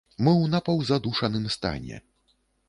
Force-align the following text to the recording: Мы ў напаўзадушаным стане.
Мы 0.27 0.31
ў 0.37 0.47
напаўзадушаным 0.53 1.45
стане. 1.57 2.01